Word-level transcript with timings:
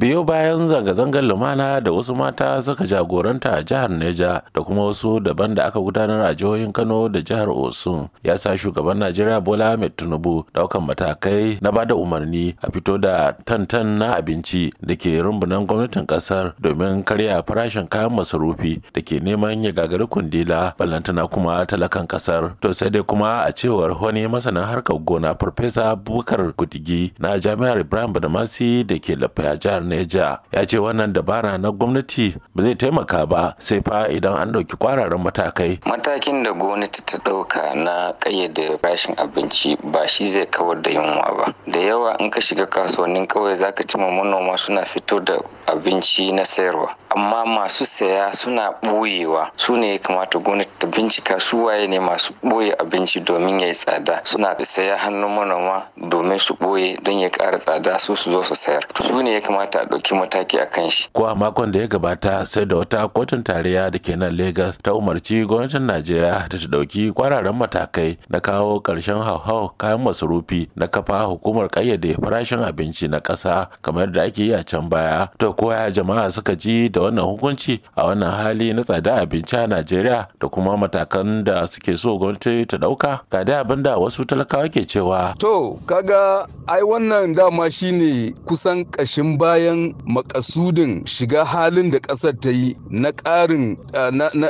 biyo 0.00 0.24
bayan 0.24 0.64
zanga-zangar 0.68 1.20
lumana 1.24 1.80
da 1.80 1.92
wasu 1.92 2.14
mata 2.16 2.62
suka 2.62 2.84
jagoranta 2.86 3.52
a 3.52 3.62
jihar 3.62 3.90
neja 3.90 4.42
da 4.54 4.62
kuma 4.62 4.84
wasu 4.86 5.20
daban 5.20 5.54
da 5.54 5.64
aka 5.68 5.80
gudanar 5.80 6.24
a 6.26 6.34
jihohin 6.34 6.72
kano 6.72 7.08
da 7.08 7.20
jihar 7.20 7.48
osun 7.52 8.08
ya 8.24 8.38
sa 8.38 8.56
shugaban 8.58 8.96
najeriya 8.98 9.40
bola 9.40 9.72
ahmed 9.72 9.92
tinubu 9.96 10.44
ɗaukan 10.54 10.80
matakai 10.88 11.58
na 11.60 11.68
ba 11.72 11.84
da 11.84 11.94
umarni 11.94 12.56
a 12.64 12.70
fito 12.72 12.96
da 12.98 13.32
tantan 13.44 13.98
na 14.00 14.16
abinci 14.16 14.72
da 14.80 14.96
ke 14.96 15.20
rumbunan 15.20 15.66
gwamnatin 15.68 16.06
ƙasar 16.08 16.52
domin 16.56 17.04
karya 17.04 17.42
farashin 17.44 17.84
kayan 17.86 18.08
masarufi 18.16 18.80
da 18.96 19.02
ke 19.04 19.20
neman 19.20 19.64
ya 19.64 19.72
gagari 19.72 20.06
kundila 20.08 20.72
ballantana 20.80 21.28
kuma 21.28 21.66
talakan 21.68 22.08
ƙasar. 22.08 22.56
To 22.64 22.72
sai 22.72 22.88
dai 22.88 23.02
kuma 23.04 23.44
a 23.44 23.52
cewar 23.52 23.92
wani 24.00 24.24
masanin 24.24 24.64
harkar 24.64 24.96
gona 25.04 25.36
farfesa 25.36 25.92
bukar 25.92 26.56
gudigi 26.56 27.12
na 27.20 27.36
jami'ar 27.36 27.84
ibrahim 27.84 28.12
badamasi 28.16 28.80
da 28.88 28.96
ke 28.96 29.12
lafiya 29.12 29.60
jihar 29.60 29.89
neja 29.90 30.38
ya 30.52 30.64
ce 30.66 30.78
wannan 30.78 31.12
dabara 31.12 31.58
na 31.58 31.70
gwamnati 31.74 32.36
ba 32.54 32.62
zai 32.62 32.74
taimaka 32.74 33.26
ba 33.26 33.54
sai 33.58 33.80
fa 33.82 34.06
idan 34.08 34.38
an 34.38 34.52
ɗauki 34.52 34.76
kwararan 34.78 35.18
matakai. 35.20 35.80
Matakin 35.86 36.42
da 36.42 36.52
gwamnati 36.52 37.02
ta 37.06 37.18
ɗauka 37.18 37.74
na 37.74 38.12
ƙayyade 38.20 38.78
rashin 38.82 39.14
abinci 39.18 39.76
ba 39.92 40.06
shi 40.08 40.26
zai 40.26 40.46
kawar 40.46 40.82
da 40.82 40.90
yunwa 40.90 41.34
ba. 41.36 41.54
Da 41.66 41.80
yawa 41.80 42.16
in 42.20 42.30
ka 42.30 42.40
shiga 42.40 42.66
kasuwannin 42.66 43.26
ƙauye 43.26 43.56
zaka 43.56 43.82
cima 43.82 44.06
manoma 44.10 44.56
suna 44.58 44.84
fito 44.84 45.18
da 45.24 45.38
abinci 45.66 46.32
na 46.32 46.42
sayarwa. 46.44 46.94
Amma 47.16 47.44
masu 47.46 47.84
saya 47.86 48.32
suna 48.34 48.70
ɓoyewa. 48.82 49.50
Su 49.56 49.76
ne 49.76 49.92
ya 49.92 49.98
kamata 49.98 50.38
gwamnati 50.38 50.70
ta 50.78 50.86
bincika 50.86 51.40
su 51.40 51.64
waye 51.64 51.86
ne 51.88 51.98
masu 51.98 52.32
ɓoye 52.44 52.74
abinci 52.80 53.20
domin 53.20 53.60
ya 53.60 53.66
yi 53.66 53.74
tsada. 53.74 54.20
Suna 54.24 54.54
saya 54.64 54.96
hannun 54.96 55.30
manoma 55.34 55.82
domin 55.96 56.38
su 56.38 56.54
ɓoye 56.54 57.02
don 57.02 57.18
ya 57.18 57.28
ƙara 57.30 57.58
tsada 57.58 57.98
su 57.98 58.16
su 58.16 58.30
zo 58.30 58.42
su 58.42 58.54
sayar. 58.54 58.82
Su 59.02 59.22
ne 59.22 59.32
ya 59.32 59.40
kamata 59.40 59.80
a 59.82 59.84
ɗauki 59.86 60.14
mataki 60.14 60.58
a 60.62 60.66
kan 60.66 60.88
shi. 60.90 61.08
ko 61.12 61.26
a 61.26 61.34
makon 61.34 61.72
da 61.72 61.80
ya 61.80 61.86
gabata 61.86 62.46
sai 62.46 62.64
da 62.64 62.76
wata 62.76 63.08
kotun 63.08 63.42
tarayya 63.42 63.90
da 63.90 63.98
ke 63.98 64.16
nan 64.16 64.36
Legas 64.36 64.78
ta 64.82 64.92
umarci 64.92 65.44
gwamnatin 65.46 65.82
Najeriya 65.86 66.48
da 66.48 66.58
ta 66.58 66.66
ɗauki 66.68 67.12
kwararan 67.12 67.56
matakai 67.56 68.18
na 68.28 68.40
kawo 68.40 68.80
ƙarshen 68.80 69.22
hauhau 69.22 69.70
kayan 69.78 69.98
masarufi 70.00 70.68
na 70.76 70.86
kafa 70.86 71.26
hukumar 71.26 71.68
ƙayyade 71.68 72.16
farashin 72.20 72.62
abinci 72.64 73.08
na 73.10 73.20
ƙasa 73.20 73.68
kamar 73.82 74.06
da 74.12 74.22
ake 74.22 74.38
yi 74.38 74.52
a 74.54 74.62
can 74.62 74.88
baya. 74.88 75.28
To 75.38 75.52
koya 75.52 75.90
jama'a 75.90 76.30
suka 76.30 76.54
ji 76.54 76.88
da 76.88 76.99
wannan 77.00 77.24
hukunci 77.24 77.80
a 77.96 78.06
wannan 78.06 78.30
hali 78.30 78.72
na 78.72 78.82
tsada 78.82 79.14
abinci 79.20 79.56
a 79.56 79.66
Najeriya 79.66 80.26
da 80.40 80.48
kuma 80.48 80.76
matakan 80.76 81.44
da 81.44 81.66
suke 81.66 81.96
so 81.96 82.18
gwamnati 82.18 82.66
ta 82.66 82.76
ɗauka 82.76 83.20
ga 83.30 83.44
dai 83.44 83.60
abin 83.60 83.82
da 83.82 83.96
wasu 83.98 84.24
talakawa 84.24 84.68
ke 84.68 84.84
cewa. 84.86 85.34
To 85.38 85.78
kaga 85.86 86.46
ai 86.68 86.82
wannan 86.82 87.34
dama 87.34 87.70
shine 87.70 88.32
kusan 88.44 88.84
ƙashin 88.90 89.38
bayan 89.38 89.94
makasudin 90.06 91.04
shiga 91.06 91.44
halin 91.44 91.90
da 91.90 91.98
ƙasar 91.98 92.34
ta 92.40 92.50
yi 92.50 92.76
na 92.90 93.10
ƙarin 93.12 93.76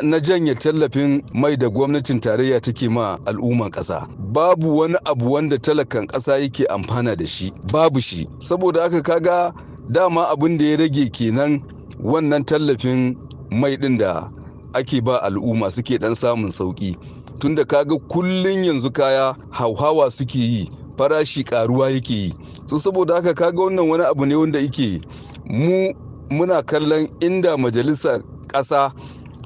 na 0.03 0.19
janye 0.21 0.55
tallafin 0.55 1.23
mai 1.35 1.57
da 1.57 1.69
gwamnatin 1.69 2.21
tarayya 2.21 2.61
take 2.61 2.89
ma 2.91 3.17
al'umman 3.27 3.71
ƙasa. 3.71 4.07
Babu 4.33 4.79
wani 4.79 4.97
abu 5.07 5.33
wanda 5.33 5.59
talakan 5.59 6.07
ƙasa 6.07 6.39
yake 6.41 6.67
amfana 6.71 7.17
da 7.17 7.27
shi 7.27 7.53
babu 7.73 8.01
shi 8.01 8.27
saboda 8.41 8.83
haka 8.83 9.03
kaga 9.03 9.53
dama 9.91 10.27
abin 10.31 10.59
da 10.59 10.65
ya 10.65 10.77
rage 10.77 11.11
kenan 11.13 11.61
wannan 12.03 12.45
tallafin 12.45 13.17
mai 13.51 13.77
ɗin 13.77 13.99
da 13.99 14.31
ake 14.75 15.01
ba 15.01 15.19
al'umma 15.23 15.71
suke 15.71 15.99
ɗan 15.99 16.15
samun 16.15 16.51
sauƙi. 16.51 16.97
Tunda 17.39 17.65
kaga 17.65 17.97
kullun 18.09 18.65
yanzu 18.65 18.91
kaya 18.93 19.35
hauhawa 19.51 20.11
suke 20.11 20.35
yi 20.39 20.69
farashi 20.97 21.45
ƙaruwa 21.45 21.91
yake 21.91 22.15
yi. 22.15 22.35
So 22.67 22.77
saboda 22.79 23.15
haka 23.15 23.35
kaga 23.35 23.59
wannan 23.63 23.89
wani 23.89 24.05
abu 24.05 24.27
ne 24.27 24.35
wanda 24.37 24.61
yake 24.61 25.01
mu 25.47 25.93
muna 26.31 26.63
kallon 26.63 27.09
inda 27.21 27.57
majalisar 27.57 28.23
ƙasa 28.49 28.93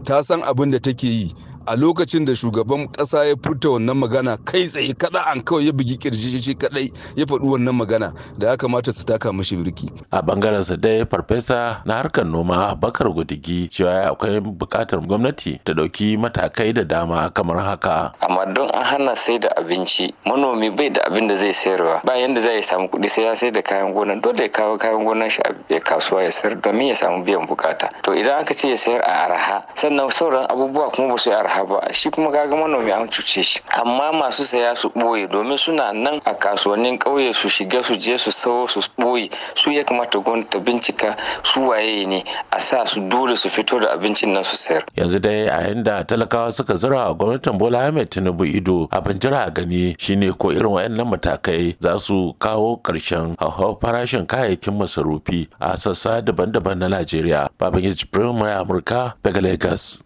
ta 0.04 0.22
san 0.22 0.40
abin 0.42 0.70
da 0.70 0.78
take 0.78 1.02
yi. 1.06 1.32
A 1.66 1.76
lokacin 1.76 2.24
da 2.24 2.34
shugaban 2.34 2.88
kasa 2.88 3.24
ya 3.24 3.36
furta 3.36 3.68
wannan 3.70 3.96
magana 3.96 4.36
kai 4.44 4.66
tsaye 4.66 4.92
kada 4.94 5.20
an 5.32 5.40
kawai 5.42 5.66
ya 5.66 5.72
bugi 5.72 5.96
ƙirji 5.96 6.40
shi 6.42 6.54
kadai 6.54 6.92
ya 7.16 7.24
faɗi 7.26 7.46
wannan 7.48 7.74
magana 7.74 8.12
da 8.38 8.48
ya 8.50 8.56
kamata 8.56 8.92
su 8.92 9.04
taka 9.04 9.32
mashi 9.32 9.56
birki. 9.56 9.88
A 10.12 10.20
ɓangaren 10.22 10.62
sa 10.62 10.76
dai 10.76 11.04
farfesa 11.04 11.82
na 11.86 11.94
harkar 12.02 12.24
noma 12.24 12.74
bakar 12.74 13.08
gudigi 13.08 13.68
cewa 13.70 14.10
akwai 14.10 14.40
buƙatar 14.40 15.00
gwamnati 15.06 15.60
ta 15.64 15.72
ɗauki 15.72 16.18
matakai 16.18 16.74
da 16.74 16.84
dama 16.84 17.30
kamar 17.30 17.58
haka. 17.64 18.12
Amma 18.20 18.52
don 18.52 18.70
an 18.70 18.84
hana 18.84 19.16
sai 19.16 19.38
da 19.38 19.48
abinci 19.56 20.12
manomi 20.26 20.70
bai 20.76 20.90
da 20.90 21.02
abin 21.08 21.28
da 21.28 21.34
zai 21.36 21.52
sayarwa. 21.52 22.04
Ba 22.04 22.12
yanda 22.18 22.40
zai 22.40 22.60
samu 22.62 22.88
kuɗi 22.88 23.08
sai 23.08 23.22
ya 23.24 23.34
sai 23.34 23.50
da 23.50 23.62
kayan 23.62 23.94
gona. 23.94 24.20
Dole 24.20 24.42
ya 24.42 24.48
kawo 24.48 24.78
kayan 24.78 25.04
gonan 25.04 25.30
shi 25.30 25.40
a 25.70 25.80
kasuwa 25.80 26.22
ya 26.22 26.30
sayar 26.30 26.60
domin 26.60 26.88
ya 26.88 26.94
samu 26.94 27.24
biyan 27.24 27.46
buƙata 27.46 27.90
to 28.02 28.12
idan 28.14 28.40
aka 28.40 28.54
ce 28.54 28.68
ya 28.68 28.76
sayar 28.76 29.00
a 29.02 29.12
araha 29.28 29.62
sannan 29.74 30.10
sauran 30.10 30.46
abubuwa 30.50 30.90
kuma 30.92 31.08
ba 31.14 31.18
su 31.18 31.30
yi 31.30 31.36
araha 31.36 31.53
ba. 31.62 31.92
Shi 31.92 32.10
kuma 32.10 32.32
kaga 32.32 32.56
manomi 32.56 32.90
an 32.90 33.06
cuce 33.08 33.42
shi. 33.44 33.60
Amma 33.78 34.10
masu 34.12 34.42
saya 34.44 34.74
su 34.74 34.88
ɓoye 34.90 35.28
domin 35.30 35.56
suna 35.56 35.92
nan 35.92 36.20
a 36.24 36.34
kasuwannin 36.34 36.98
ƙauye 36.98 37.32
su 37.34 37.48
shiga 37.48 37.82
su 37.84 37.94
je 37.96 38.16
su 38.18 38.30
sawo 38.32 38.66
su 38.66 38.80
ɓoye. 38.98 39.30
Su 39.54 39.70
ya 39.70 39.84
kamata 39.84 40.18
gwamnati 40.18 40.58
bincika 40.58 41.16
su 41.44 41.60
waye 41.68 42.06
ne 42.06 42.24
a 42.50 42.58
sa 42.58 42.84
su 42.84 43.00
dole 43.08 43.36
su 43.36 43.48
fito 43.48 43.78
da 43.80 43.92
abincin 43.94 44.32
nan 44.32 44.42
su 44.44 44.56
sayar. 44.56 44.82
Yanzu 44.96 45.20
dai 45.20 45.46
a 45.48 45.68
yanda 45.68 46.04
talakawa 46.04 46.52
suka 46.52 46.74
zura 46.74 47.06
a 47.10 47.14
gwamnatin 47.14 47.58
bola 47.58 47.86
ahmed 47.86 48.10
tinubu 48.10 48.44
ido 48.44 48.88
abin 48.90 49.18
jira 49.20 49.46
a 49.46 49.50
gani 49.50 49.94
shine 49.98 50.32
ko 50.32 50.48
irin 50.52 50.72
wayannan 50.72 51.06
matakai 51.06 51.76
za 51.80 51.98
su 51.98 52.34
kawo 52.40 52.80
ƙarshen 52.82 53.36
hauhawar 53.38 53.76
farashin 53.80 54.26
kayayyakin 54.26 54.74
masarufi 54.78 55.48
a 55.60 55.76
sassa 55.76 56.22
daban-daban 56.22 56.78
na 56.78 56.88
najeriya. 56.88 57.48
Babangiji 57.58 58.06
firimar 58.10 58.56
amurka 58.64 59.14
daga 59.22 59.40
lagos. 59.40 59.98